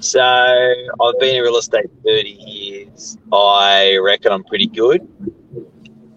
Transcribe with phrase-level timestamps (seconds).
[0.00, 3.18] So I've been in real estate 30 years.
[3.32, 5.06] I reckon I'm pretty good.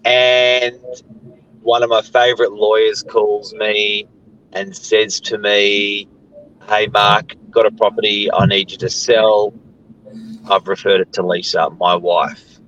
[0.04, 0.78] And
[1.62, 4.08] one of my favourite lawyers calls me
[4.52, 6.08] and says to me,
[6.68, 9.52] Hey, Mark, got a property I need you to sell.
[10.50, 12.58] I've referred it to Lisa, my wife.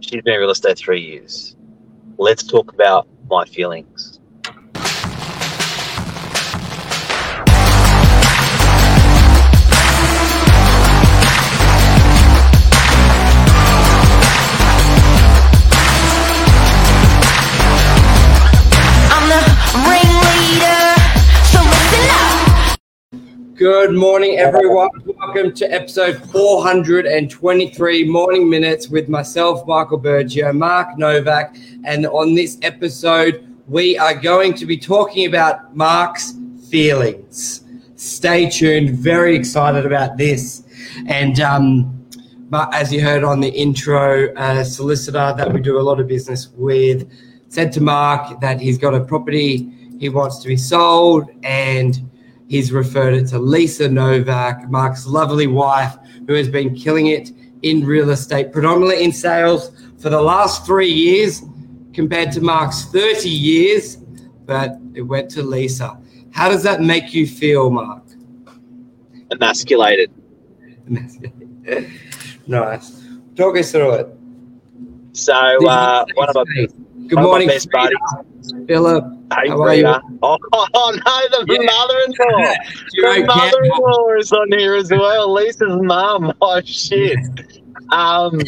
[0.00, 1.56] She's been in real estate three years.
[2.16, 4.17] Let's talk about my feelings.
[23.58, 24.90] Good morning, everyone.
[25.04, 31.56] Welcome to episode 423 Morning Minutes with myself, Michael Bergio, Mark Novak.
[31.82, 36.34] And on this episode, we are going to be talking about Mark's
[36.70, 37.64] feelings.
[37.96, 38.90] Stay tuned.
[38.90, 40.62] Very excited about this.
[41.08, 42.06] And um,
[42.50, 46.06] but as you heard on the intro, a solicitor that we do a lot of
[46.06, 47.10] business with
[47.48, 49.68] said to Mark that he's got a property
[49.98, 52.08] he wants to be sold and
[52.48, 55.96] he's referred it to Lisa Novak, Mark's lovely wife,
[56.26, 57.30] who has been killing it
[57.62, 61.42] in real estate, predominantly in sales for the last three years
[61.92, 63.96] compared to Mark's 30 years,
[64.46, 65.98] but it went to Lisa.
[66.30, 68.04] How does that make you feel, Mark?
[69.30, 70.10] Emasculated.
[72.46, 73.02] nice.
[73.36, 74.08] Talk us through it.
[75.12, 76.66] So uh, one of my
[77.08, 77.96] Good one of my morning, best buddies.
[78.66, 79.04] Philip.
[79.30, 79.86] How are you?
[80.22, 81.58] Oh, oh, no, the Yeah.
[81.66, 82.54] mother-in-law.
[82.94, 85.32] The mother-in-law is on here as well.
[85.32, 86.32] Lisa's mum.
[86.40, 87.18] Oh shit.
[87.92, 88.40] Um,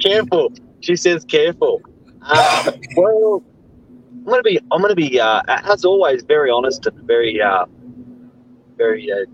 [0.00, 0.52] careful.
[0.80, 1.80] She says careful.
[2.22, 3.42] Uh, well,
[4.08, 4.58] I'm gonna be.
[4.70, 5.18] I'm gonna be.
[5.20, 7.66] Uh, as always, very honest and very, uh,
[8.76, 9.24] very uh,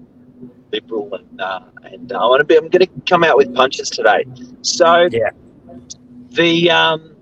[0.72, 2.56] liberal and uh, and uh, I want to be.
[2.56, 4.24] I'm gonna come out with punches today.
[4.62, 5.30] So Yeah.
[6.30, 7.15] the um,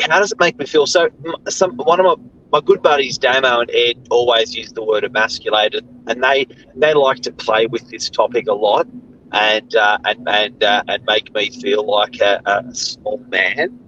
[0.00, 0.86] how does it make me feel?
[0.86, 1.08] So
[1.48, 2.14] some one of my
[2.52, 6.46] my good buddies Damo and Ed always use the word emasculated, and they
[6.76, 8.86] they like to play with this topic a lot,
[9.32, 13.78] and uh, and and uh, and make me feel like a, a small man.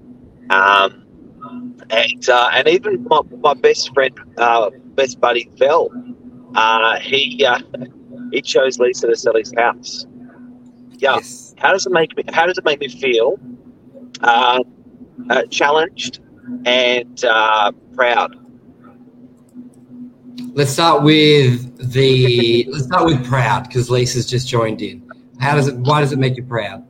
[0.51, 1.05] Um,
[1.91, 5.91] and uh, and even my, my best friend, uh, best buddy Vel,
[6.55, 7.59] uh, he uh,
[8.31, 10.07] he chose Lisa to sell his house.
[10.99, 11.57] Yeah, Yes.
[11.59, 12.25] how does it make me?
[12.33, 13.39] How does it make me feel?
[14.23, 14.61] Uh,
[15.31, 16.21] uh, challenged
[16.65, 18.37] and uh, proud.
[20.55, 22.67] Let's start with the.
[22.71, 25.03] Let's start with proud because Lisa's just joined in.
[25.39, 25.77] How does it?
[25.77, 26.87] Why does it make you proud?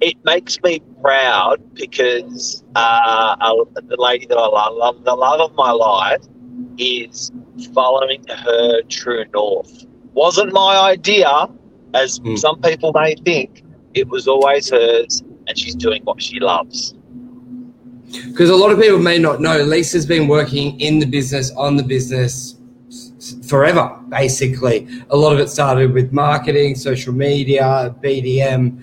[0.00, 5.40] It makes me proud because uh, uh, the lady that I love, love, the love
[5.40, 6.22] of my life,
[6.78, 7.32] is
[7.72, 9.86] following her true north.
[10.12, 11.48] Wasn't my idea,
[11.94, 12.38] as Mm.
[12.38, 13.62] some people may think.
[13.94, 16.94] It was always hers, and she's doing what she loves.
[18.28, 21.76] Because a lot of people may not know, Lisa's been working in the business, on
[21.76, 22.56] the business
[23.46, 24.86] forever, basically.
[25.10, 28.82] A lot of it started with marketing, social media, BDM.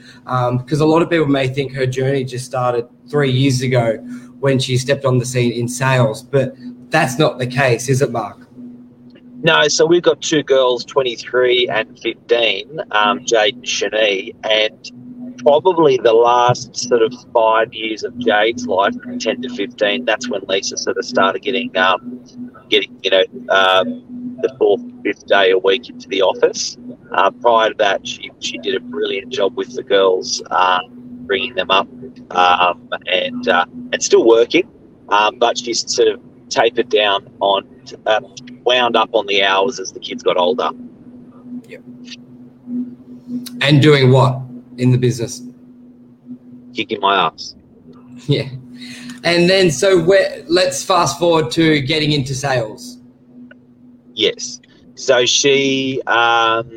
[0.57, 3.97] Because a lot of people may think her journey just started three years ago
[4.40, 6.53] when she stepped on the scene in sales, but
[6.90, 8.47] that's not the case, is it, Mark?
[9.41, 14.91] No, so we've got two girls, 23 and 15, um, Jade and Shani, and
[15.44, 20.42] probably the last sort of five years of Jade's life, 10 to 15, that's when
[20.48, 22.24] Lisa sort of started getting, um,
[22.70, 26.78] getting you know, um, the fourth, fifth day a week into the office.
[27.12, 30.82] Uh, prior to that, she, she did a brilliant job with the girls, um,
[31.26, 31.88] bringing them up,
[32.32, 34.70] um, and uh, and still working,
[35.09, 37.68] um, but she's sort of tapered down on,
[38.06, 38.20] uh,
[38.64, 40.70] wound up on the hours as the kids got older.
[41.68, 41.78] Yeah.
[43.62, 44.42] And doing what
[44.78, 45.41] in the business?
[46.73, 47.56] Kicking my ass.
[48.28, 48.47] Yeah.
[49.25, 49.97] And then, so
[50.47, 53.00] let's fast forward to getting into sales.
[54.13, 54.61] Yes.
[54.95, 56.70] So she, um,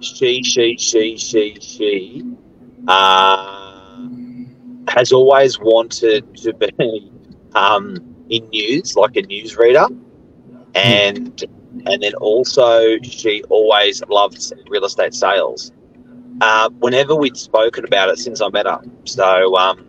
[0.00, 2.24] she, she, she, she, she,
[2.88, 3.58] uh,
[4.88, 7.10] has always wanted to be
[7.54, 7.96] um,
[8.30, 9.88] in news, like a newsreader,
[10.74, 11.44] and
[11.86, 15.72] and then also she always loved real estate sales.
[16.40, 19.84] Uh, whenever we'd spoken about it since I met her, so um,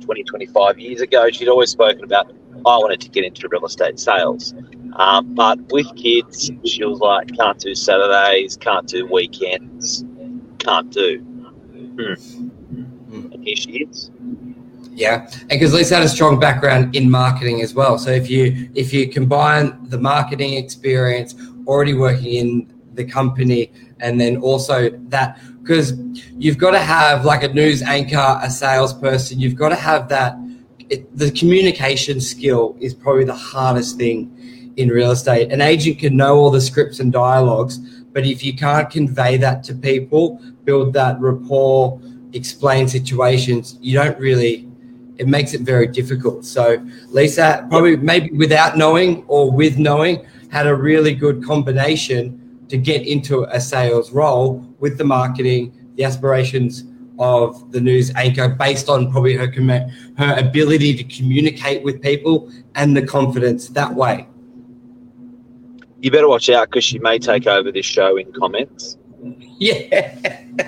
[0.00, 2.30] 20, 25 years ago, she'd always spoken about
[2.66, 4.54] I wanted to get into real estate sales.
[4.94, 10.04] Um, but with kids, she was like, can't do Saturdays, can't do weekends,
[10.58, 11.18] can't do.
[11.20, 12.14] Hmm.
[13.32, 14.10] And here she is.
[14.92, 17.98] Yeah, and because Lisa had a strong background in marketing as well.
[17.98, 21.34] So if you if you combine the marketing experience,
[21.66, 23.70] already working in the company,
[24.00, 25.94] and then also that because
[26.38, 29.40] you've got to have like a news anchor, a salesperson.
[29.40, 30.36] You've got to have that.
[30.88, 35.50] It, the communication skill is probably the hardest thing in real estate.
[35.50, 37.78] An agent can know all the scripts and dialogues,
[38.12, 42.00] but if you can't convey that to people, build that rapport,
[42.32, 44.68] explain situations, you don't really.
[45.18, 46.44] It makes it very difficult.
[46.44, 52.76] So Lisa, probably maybe without knowing or with knowing, had a really good combination to
[52.76, 56.84] get into a sales role with the marketing, the aspirations
[57.18, 59.46] of the news anchor based on probably her
[60.18, 64.26] her ability to communicate with people and the confidence that way.
[66.00, 68.98] You better watch out because she may take over this show in comments.
[69.58, 70.14] Yeah.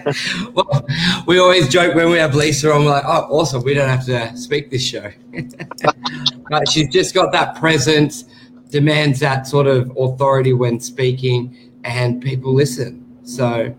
[0.55, 0.87] well,
[1.27, 4.07] we always joke when we have Lisa on, we're like, oh, awesome, we don't have
[4.07, 5.11] to speak this show.
[6.51, 8.25] but she's just got that presence,
[8.71, 13.05] demands that sort of authority when speaking, and people listen.
[13.23, 13.75] So,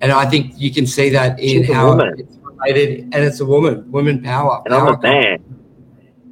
[0.00, 3.44] and I think you can see that in She's how it's related, and it's a
[3.46, 4.62] woman, woman power.
[4.64, 5.44] And I'm a man.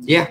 [0.00, 0.30] yeah.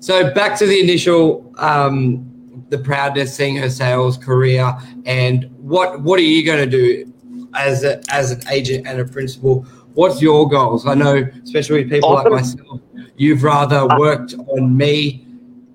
[0.00, 2.30] So back to the initial, um,
[2.68, 4.76] the proudness, seeing her sales career,
[5.06, 7.12] and what what are you going to do
[7.54, 9.62] as a, as an agent and a principal?
[9.94, 10.86] What's your goals?
[10.86, 12.32] I know, especially with people Awesome.
[12.32, 12.80] like myself,
[13.16, 15.24] you've rather worked on me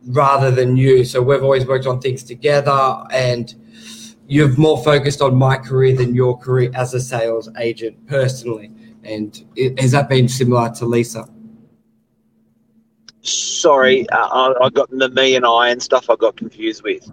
[0.08, 1.06] rather than you.
[1.06, 3.56] So we've always worked on things together, and
[4.30, 8.72] you've more focused on my career than your career as a sales agent personally.
[9.04, 11.28] And it, has that been similar to Lisa?
[13.22, 17.12] Sorry, uh, I, I got the me and I and stuff I got confused with.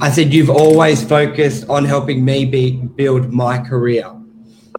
[0.00, 4.12] I said you've always focused on helping me be, build my career.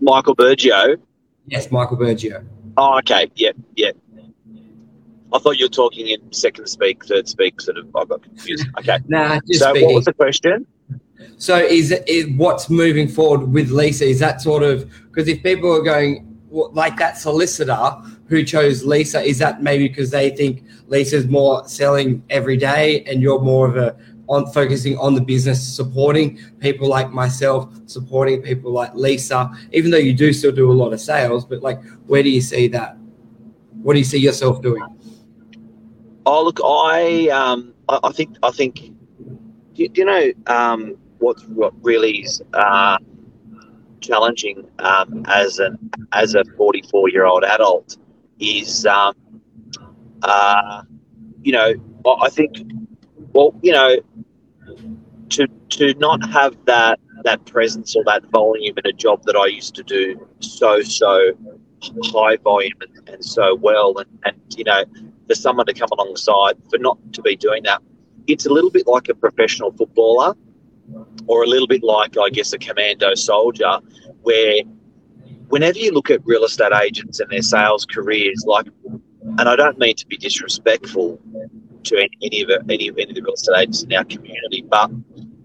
[0.02, 0.98] Michael Bergio.
[1.48, 2.46] Yes, Michael Bergio.
[2.78, 3.32] Oh, okay.
[3.36, 3.98] Yep, yep.
[5.32, 7.96] I thought you were talking in second speak, third speak, sort of.
[7.96, 8.68] I got confused.
[8.80, 9.00] Okay.
[9.08, 10.68] Nah, just so, what was the question?
[11.38, 14.06] So is it what's moving forward with Lisa?
[14.06, 17.92] Is that sort of because if people are going like that solicitor
[18.28, 23.22] who chose Lisa, is that maybe because they think Lisa's more selling every day and
[23.22, 23.96] you're more of a
[24.28, 29.98] on focusing on the business, supporting people like myself, supporting people like Lisa, even though
[29.98, 32.98] you do still do a lot of sales, but like where do you see that?
[33.82, 34.84] What do you see yourself doing?
[36.26, 38.92] Oh, look, I um, I, I think I think.
[39.74, 42.98] Do, do you know um, what what really is uh,
[44.02, 45.78] challenging um, as an
[46.12, 47.98] as a forty four year old adult
[48.40, 49.16] is um,
[50.22, 50.84] uh,
[51.42, 51.74] you know
[52.06, 52.52] I I think
[53.34, 53.98] well you know
[55.30, 59.48] to to not have that that presence or that volume in a job that I
[59.48, 61.32] used to do so so
[62.04, 64.84] high volume and, and so well and, and you know
[65.28, 67.82] for someone to come alongside for not to be doing that
[68.28, 70.34] it's a little bit like a professional footballer
[71.28, 73.80] or a little bit like i guess a commando soldier
[74.22, 74.62] where
[75.50, 78.68] whenever you look at real estate agents and their sales careers like
[79.38, 81.20] and i don't mean to be disrespectful
[81.84, 84.90] to any, of any of any of the real estate agents in our community but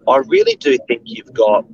[0.09, 1.65] i really do think you've got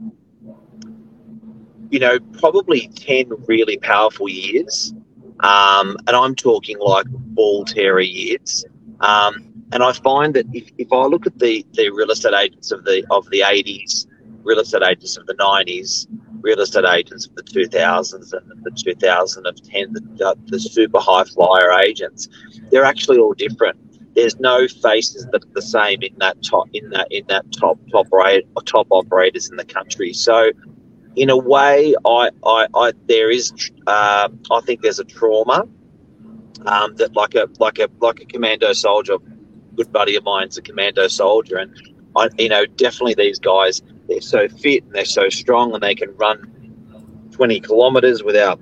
[1.95, 4.93] you know probably 10 really powerful years.
[5.41, 8.65] Um, and i'm talking like ball terror years.
[9.01, 12.71] Um, and I find that if, if I look at the, the real estate agents
[12.71, 14.07] of the of the 80s,
[14.45, 16.07] real estate agents of the 90s,
[16.43, 21.73] real estate agents of the 2000s and the 2010, the, the, the super high flyer
[21.81, 22.29] agents,
[22.71, 23.77] they're actually all different.
[24.15, 27.81] There's no faces that are the same in that top in that in that top
[27.91, 30.13] top rate top operators in the country.
[30.13, 30.53] So,
[31.17, 33.53] in a way, I, I, I there is
[33.89, 35.67] uh, I think there's a trauma
[36.65, 39.17] um, that like a like a like a commando soldier
[39.77, 41.75] good buddy of mine's a commando soldier, and
[42.17, 45.95] I, you know, definitely these guys they're so fit and they're so strong, and they
[45.95, 48.61] can run twenty kilometers without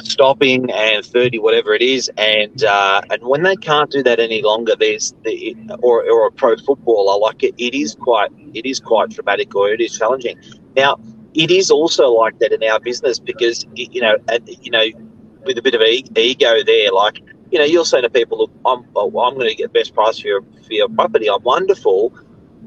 [0.00, 4.42] stopping and 30 whatever it is and uh, and when they can't do that any
[4.42, 8.80] longer there's the or, or a pro footballer like it, it is quite it is
[8.80, 10.38] quite traumatic or it is challenging.
[10.76, 10.98] Now
[11.34, 14.16] it is also like that in our business because you know
[14.46, 14.84] you know
[15.44, 18.84] with a bit of ego there like you know, you'll say to people, look, I'm,
[18.92, 21.28] well, I'm going to get the best price for your, for your property.
[21.30, 22.14] I'm wonderful.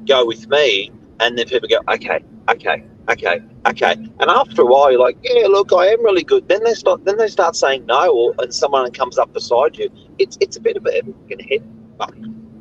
[0.07, 0.91] Go with me.
[1.19, 3.91] And then people go, okay, okay, okay, okay.
[3.91, 6.47] And after a while, you're like, yeah, look, I am really good.
[6.47, 9.91] Then they start, then they start saying no, or and someone comes up beside you.
[10.17, 11.63] It's it's a bit of a head
[11.99, 12.15] fuck,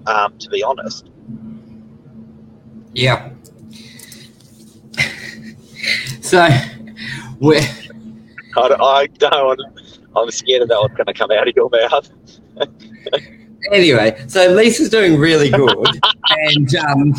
[0.07, 1.09] um, to be honest.
[2.93, 3.31] Yeah.
[6.21, 6.47] so,
[7.39, 7.63] we're,
[8.57, 9.61] I, I don't.
[10.17, 12.11] I'm scared that what's going to come out of your mouth.
[13.73, 15.87] anyway, so Lisa's doing really good,
[16.29, 17.15] and um,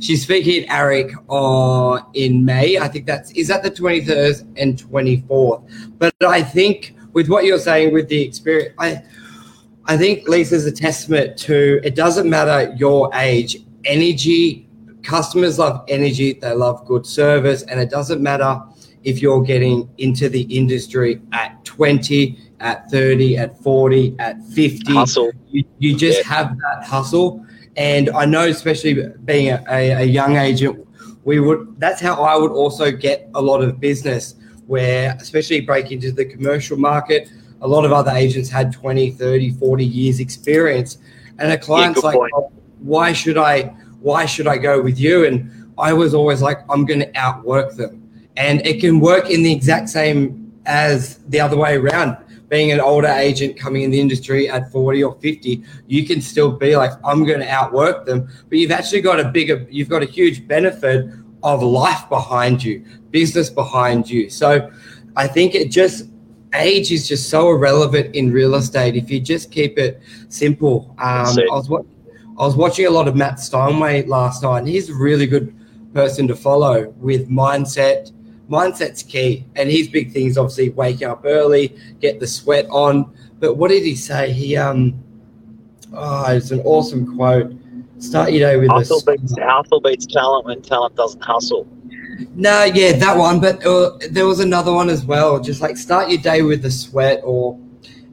[0.00, 2.78] she's speaking at AREC on in May.
[2.78, 5.98] I think that's is that the 23rd and 24th.
[5.98, 9.02] But I think with what you're saying with the experience, I
[9.86, 14.66] I think Lisa's a testament to it doesn't matter your age, energy.
[15.02, 18.62] Customers love energy, they love good service, and it doesn't matter
[19.04, 24.92] if you're getting into the industry at 20, at 30, at 40, at 50.
[24.92, 25.32] Hustle.
[25.50, 26.34] You, you just Yeah.
[26.34, 27.44] have that hustle.
[27.76, 30.86] And I know, especially being a, a, a young agent,
[31.24, 34.34] we would that's how I would also get a lot of business
[34.66, 37.30] where especially break into the commercial market
[37.60, 40.98] a lot of other agents had 20 30 40 years experience
[41.38, 43.64] and a client's good like "Oh, why should I
[44.00, 47.74] why should I go with you and I was always like I'm going to outwork
[47.76, 48.09] them
[48.40, 52.16] and it can work in the exact same as the other way around.
[52.48, 56.50] Being an older agent coming in the industry at 40 or 50 you can still
[56.50, 58.28] be like i'm going to outwork them.
[58.48, 61.06] But you've actually got a bigger you've got a huge benefit
[61.42, 64.30] of life behind you business behind you.
[64.30, 64.70] So
[65.16, 66.08] i think it just
[66.54, 70.92] age is just so irrelevant in real estate if you just keep it simple.
[70.98, 71.46] Um, it.
[71.52, 71.84] I, was wa-
[72.38, 75.54] I was watching a lot of matt steinway last night and he's a really good
[75.94, 78.10] person to follow with mindset
[78.50, 79.46] mindset's key.
[79.56, 83.14] And his big thing is obviously waking up early, get the sweat on.
[83.38, 84.32] But what did he say?
[84.32, 85.02] He um
[85.94, 87.52] oh it's an awesome quote.
[87.98, 91.66] Start your day with Hustle a beats, hustle beats talent when talent doesn't hustle.
[92.34, 93.40] no, yeah, that one.
[93.40, 95.38] But uh, there was another one as well.
[95.38, 97.58] Just like start your day with the sweat, or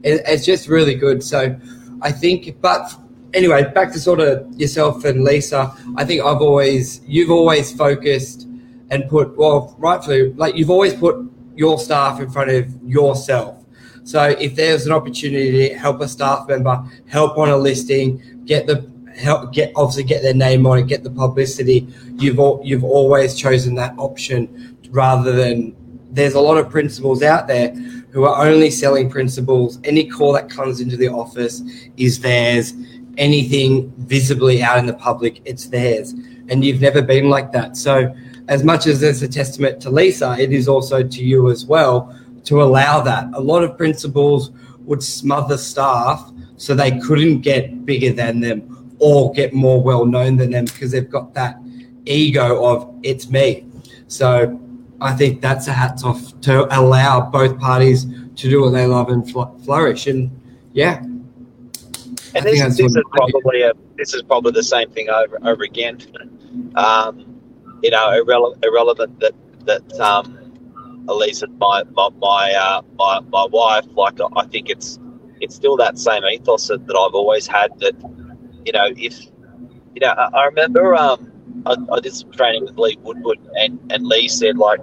[0.03, 1.24] it, it's just really good.
[1.24, 1.58] So
[2.01, 2.94] I think, but
[3.34, 5.74] anyway, back to sort of yourself and Lisa.
[5.96, 8.47] I think I've always, you've always focused
[8.89, 11.17] and put, well, rightfully, like you've always put
[11.56, 13.65] your staff in front of yourself.
[14.03, 18.65] So if there's an opportunity to help a staff member, help on a listing, get
[18.67, 21.88] the help get obviously get their name on it, get the publicity.
[22.15, 25.75] You've all, you've always chosen that option rather than
[26.12, 27.74] there's a lot of principals out there
[28.12, 29.79] who are only selling principals.
[29.84, 31.62] Any call that comes into the office
[31.98, 32.74] is theirs.
[33.17, 36.13] Anything visibly out in the public, it's theirs.
[36.50, 37.75] And you've never been like that.
[37.75, 38.15] So
[38.48, 42.16] as much as it's a testament to Lisa, it is also to you as well
[42.46, 43.30] to allow that.
[43.34, 44.51] A lot of principals
[44.86, 50.38] would smother staff so they couldn't get bigger than them or get more well known
[50.38, 51.58] than them because they've got that
[52.06, 53.66] ego of it's me.
[54.08, 54.60] So
[55.01, 58.06] I think that's a hats off to allow both parties
[58.38, 60.08] to do what they love and fl- flourish.
[60.08, 60.32] And
[60.74, 61.04] yeah,
[62.34, 66.00] And this, this is probably a this is probably the same thing over over again.
[66.75, 67.26] Um,
[67.81, 69.34] you know, irrele- irrelevant that
[69.65, 75.00] that um, Elisa, my my my, uh, my my wife, like I think it's
[75.39, 77.77] it's still that same ethos that, that I've always had.
[77.79, 77.96] That
[78.65, 79.25] you know, if
[79.93, 81.31] you know, I, I remember um,
[81.65, 84.79] I, I did some training with Lee Woodward, and and Lee said like,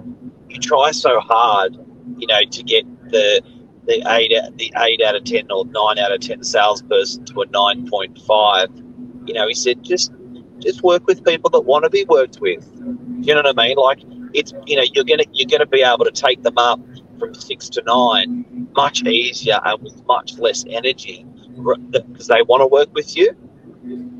[0.49, 1.77] you try so hard,
[2.17, 3.41] you know, to get the
[3.85, 7.45] the eight the eight out of ten or nine out of ten salesperson to a
[7.47, 8.69] nine point five.
[9.25, 10.11] You know, he said just
[10.65, 12.69] just work with people that want to be worked with.
[13.21, 13.77] You know what I mean?
[13.77, 13.99] Like
[14.33, 16.79] it's you know you're gonna you're gonna be able to take them up
[17.19, 21.25] from six to nine much easier and with much less energy
[21.91, 23.33] because they want to work with you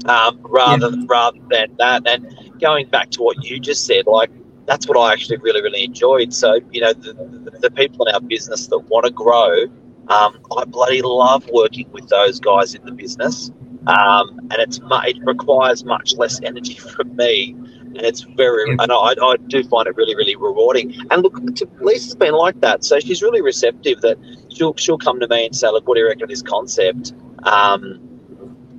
[0.07, 2.07] um, rather rather than that.
[2.07, 4.31] And going back to what you just said, like
[4.65, 6.33] that's what I actually really really enjoyed.
[6.33, 9.63] So you know the, the, the people in our business that want to grow,
[10.07, 13.51] um, I bloody love working with those guys in the business.
[13.87, 19.13] Um, and it's it requires much less energy from me, and it's very and I,
[19.21, 20.95] I do find it really really rewarding.
[21.11, 24.01] And look, to, Lisa's been like that, so she's really receptive.
[24.01, 24.17] That
[24.49, 27.13] she'll she'll come to me and say, "Look, what do you reckon of this concept?"
[27.43, 27.99] Um,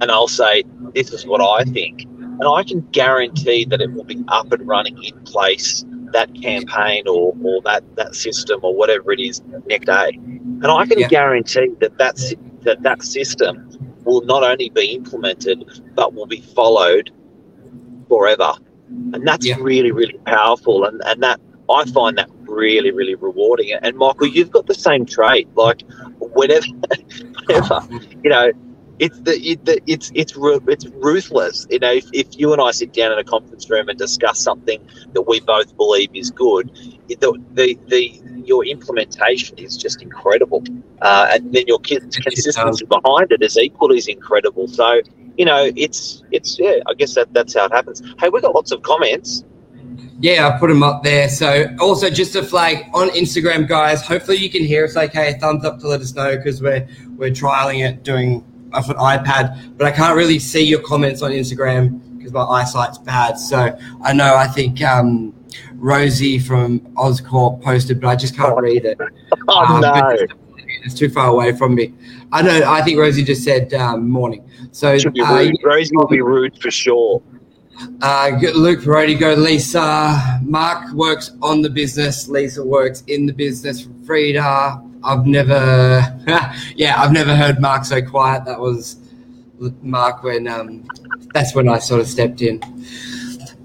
[0.00, 4.04] and I'll say, "This is what I think," and I can guarantee that it will
[4.04, 9.12] be up and running in place that campaign or, or that, that system or whatever
[9.12, 10.10] it is next day.
[10.14, 11.08] And I can Yeah.
[11.08, 13.68] guarantee that that, sy- that that system
[14.06, 17.10] will not only be implemented, but will be followed
[18.08, 18.54] forever.
[19.12, 19.56] And that's Yeah.
[19.60, 20.84] really, really powerful.
[20.84, 23.72] And, and that I find that really, really rewarding.
[23.72, 25.48] And Michael, you've got the same trait.
[25.56, 25.82] Like
[26.20, 26.66] whenever,
[27.46, 28.00] whenever oh.
[28.22, 28.52] you know,
[28.98, 31.66] it's the, it, the it's it's it's ruthless.
[31.70, 34.40] You know, if, if you and I sit down in a conference room and discuss
[34.40, 34.80] something
[35.12, 36.70] that we both believe is good,
[37.08, 40.64] the the, the your implementation is just incredible,
[41.02, 44.66] uh, and then your consistency behind it is equally as incredible.
[44.68, 45.00] So
[45.36, 46.76] you know, it's it's yeah.
[46.86, 48.02] I guess that that's how it happens.
[48.18, 49.44] Hey, we've got lots of comments.
[50.18, 51.28] Yeah, I put them up there.
[51.28, 54.00] So also just a flag on Instagram, guys.
[54.00, 55.38] Hopefully you can hear us okay.
[55.38, 58.42] Thumbs up to let us know because we're we're trialing it doing
[58.76, 62.98] off an iPad, but I can't really see your comments on Instagram because my eyesight's
[62.98, 63.38] bad.
[63.38, 65.34] So I know I think um,
[65.74, 68.98] Rosie from Oscorp posted, but I just can't read it.
[69.48, 70.16] Oh Um, no!
[70.84, 71.92] It's too far away from me.
[72.32, 72.62] I know.
[72.66, 74.48] I think Rosie just said um, morning.
[74.72, 75.50] So be uh.
[75.64, 77.22] Rosie will be rude for sure.
[78.02, 80.40] uh, Luke Parodi, go Lisa.
[80.42, 82.28] Mark works on the business.
[82.28, 83.88] Lisa works in the business.
[84.06, 84.82] Frida.
[85.06, 86.18] I've never,
[86.74, 88.44] yeah, I've never heard Mark so quiet.
[88.44, 88.96] That was
[89.80, 90.84] Mark when, um,
[91.32, 92.60] that's when I sort of stepped in.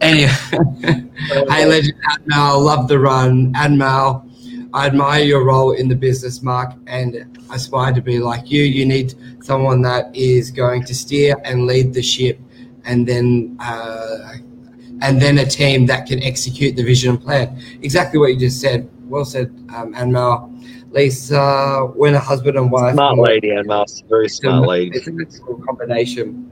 [0.01, 0.31] Anyway,
[0.81, 3.53] hey, legend Admal, love the run.
[3.53, 4.29] Admal,
[4.73, 8.63] I admire your role in the business, Mark, and aspire to be like you.
[8.63, 12.39] You need someone that is going to steer and lead the ship,
[12.85, 14.33] and then uh,
[15.01, 17.61] and then a team that can execute the vision and plan.
[17.81, 18.89] Exactly what you just said.
[19.11, 20.47] Well said, um, Admal.
[20.91, 24.97] Lisa, when a husband and wife, Smart lady, and Master, very smart lady.
[24.97, 26.51] it's a of combination.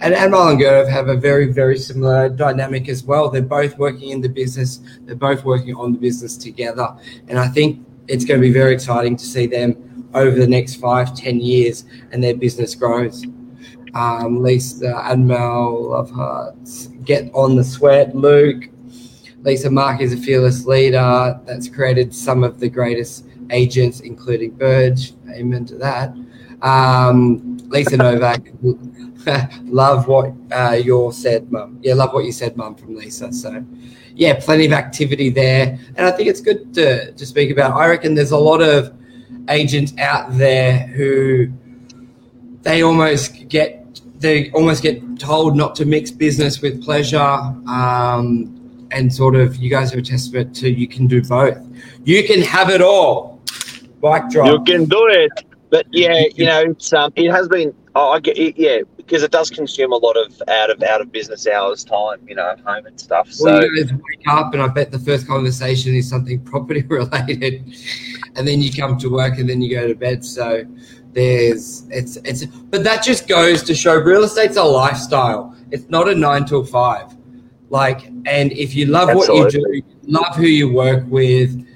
[0.00, 3.30] And Admiral and Gurdov have a very, very similar dynamic as well.
[3.30, 4.80] They're both working in the business.
[5.02, 6.94] They're both working on the business together.
[7.28, 10.76] And I think it's going to be very exciting to see them over the next
[10.76, 13.24] five, ten years and their business grows.
[13.94, 18.68] Um, Lisa, Admiral, Love Hearts, Get on the Sweat, Luke.
[19.46, 25.12] Lisa Mark is a fearless leader that's created some of the greatest agents, including Burge.
[25.30, 26.12] Amen to that.
[26.62, 28.42] Um, Lisa Novak,
[29.62, 31.78] love what uh, you said, Mum.
[31.80, 33.32] Yeah, love what you said, Mum, from Lisa.
[33.32, 33.64] So,
[34.16, 37.76] yeah, plenty of activity there, and I think it's good to to speak about.
[37.76, 38.92] I reckon there's a lot of
[39.48, 41.52] agents out there who
[42.62, 47.20] they almost get they almost get told not to mix business with pleasure.
[47.20, 48.55] Um,
[48.90, 51.58] and sort of, you guys are a testament to you can do both.
[52.04, 53.40] You can have it all.
[54.00, 54.46] Bike drop.
[54.46, 55.32] You can do it.
[55.70, 57.74] But yeah, you know, it's, um, it has been.
[57.94, 61.00] Oh, I get it, yeah, because it does consume a lot of out of out
[61.00, 63.32] of business hours time, you know, at home and stuff.
[63.32, 66.82] So Well, you guys wake up, and I bet the first conversation is something property
[66.88, 67.74] related,
[68.36, 70.24] and then you come to work, and then you go to bed.
[70.24, 70.64] So
[71.12, 75.56] there's it's it's, but that just goes to show real estate's a lifestyle.
[75.70, 77.15] It's not a nine till five.
[77.68, 81.66] Like, and if you love what you do, love who you work with,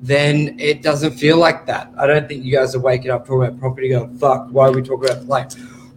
[0.00, 1.92] then it doesn't feel like that.
[1.98, 4.72] I don't think you guys are waking up talking about property going, fuck, why are
[4.72, 5.50] we talking about like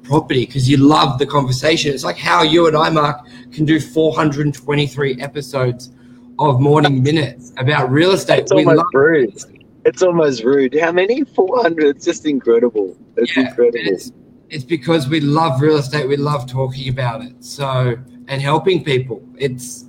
[0.04, 0.45] property?
[0.45, 1.93] Because you love the conversation.
[1.93, 5.91] It's like how you and I, Mark, can do 423 episodes
[6.39, 8.39] of morning minutes about real estate.
[8.39, 9.38] it's almost rude.
[9.86, 10.78] It's almost rude.
[10.80, 11.23] How many?
[11.23, 11.97] Four hundred.
[11.97, 12.97] It's just incredible.
[13.17, 13.80] It's Yeah, incredible.
[13.82, 14.12] It's,
[14.49, 16.08] it's because we love real estate.
[16.08, 17.43] We love talking about it.
[17.43, 17.97] So
[18.29, 19.21] and helping people.
[19.37, 19.85] It's.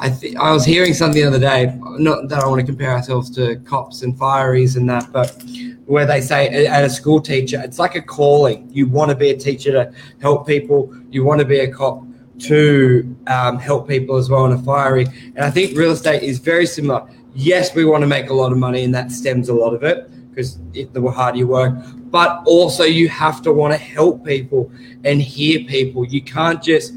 [0.00, 1.78] I th- I was hearing something the other day.
[1.80, 5.40] Not that I want to compare ourselves to cops and fireys and that, but
[5.86, 8.68] where they say at a school teacher, it's like a calling.
[8.72, 10.92] You want to be a teacher to help people.
[11.10, 12.02] You want to be a cop
[12.40, 15.06] to um, help people as well in a fiery.
[15.36, 17.08] And I think real estate is very similar.
[17.34, 19.84] Yes, we want to make a lot of money, and that stems a lot of
[19.84, 21.74] it because the harder you work.
[22.10, 24.70] But also, you have to want to help people
[25.04, 26.04] and hear people.
[26.04, 26.94] You can't just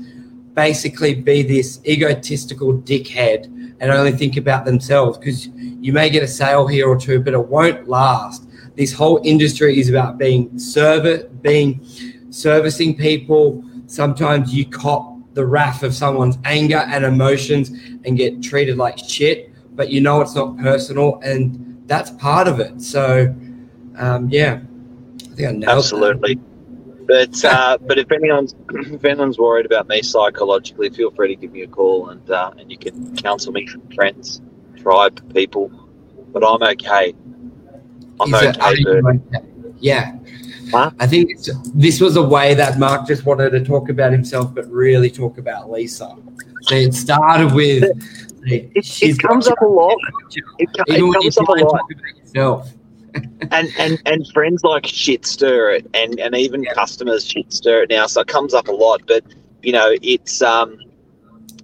[0.56, 3.46] basically be this egotistical dickhead
[3.80, 7.34] and only think about themselves because you may get a sale here or two, but
[7.34, 8.48] it won't last.
[8.76, 11.86] This whole industry is about being service, being
[12.30, 13.64] servicing people.
[13.88, 17.70] Sometimes you cop the wrath of someone's anger and emotions
[18.06, 22.60] and get treated like shit, but you know it's not personal, and that's part of
[22.60, 22.82] it.
[22.82, 23.36] So,
[23.98, 24.62] um, yeah,
[25.32, 25.84] I think I nailed
[26.24, 26.55] that.
[27.08, 31.52] But uh, but if anyone's if anyone's worried about me psychologically, feel free to give
[31.52, 34.42] me a call and uh, and you can counsel me, from friends,
[34.78, 35.72] tribe, people.
[36.34, 37.14] But I'm okay.
[38.20, 39.24] I'm Is it- okay, you
[39.80, 40.18] Yeah.
[40.72, 40.90] Huh?
[41.00, 44.54] I think it's, this was a way that Mark just wanted to talk about himself,
[44.56, 46.18] but really talk about Lisa.
[46.64, 47.84] So it started with.
[48.48, 49.96] It, it comes up a lot.
[50.32, 51.82] It, it comes up a lot.
[51.82, 52.74] about yourself.
[53.52, 56.74] And and and friends like shit stir it and and even Yeah.
[56.74, 59.24] customers shit stir it now so it comes up a lot but
[59.64, 60.78] you know it's um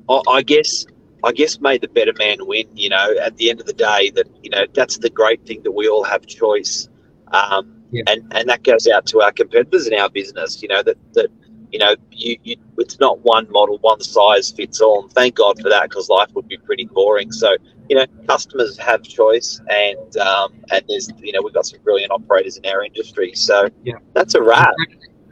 [0.10, 0.86] I, I guess
[1.24, 4.12] i guess may the better man win you know at the end of the day
[4.16, 6.90] that you know that's the great thing that we all have choice
[7.32, 8.04] um Yeah.
[8.08, 11.30] and and that goes out to our competitors in our business you know that that
[11.72, 15.60] you know you, you it's not one model one size fits all and thank god
[15.62, 17.56] for that because life would be pretty boring so
[17.91, 22.10] you know, customers have choice, and um, and there's you know we've got some brilliant
[22.10, 23.34] operators in our industry.
[23.36, 23.95] So Yeah.
[24.13, 24.73] that's a wrap.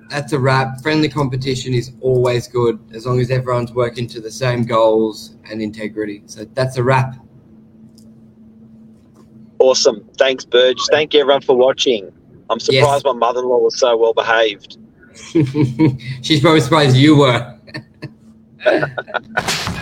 [0.10, 0.82] That's a wrap.
[0.82, 5.62] Friendly competition is always good as long as everyone's working to the same goals and
[5.62, 6.24] integrity.
[6.26, 7.16] So that's a wrap.
[9.60, 10.04] Awesome.
[10.18, 10.80] Thanks, Burge.
[10.92, 12.12] Thank you everyone for watching.
[12.50, 14.80] I'm surprised my mother-in-law was so well behaved.
[16.24, 17.58] She's probably surprised you were.